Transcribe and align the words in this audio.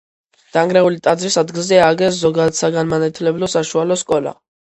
დანგრეული 0.55 1.01
ტაძრის 1.07 1.35
ადგილზე 1.41 1.77
ააგეს 1.87 2.17
ზოგადსაგანმანათლებლო 2.21 3.51
საშუალო 3.57 3.99
სკოლა. 4.05 4.35